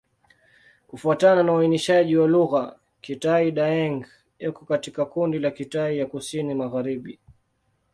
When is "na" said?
1.43-1.53